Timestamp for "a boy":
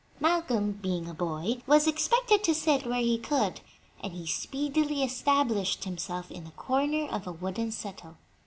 1.07-1.59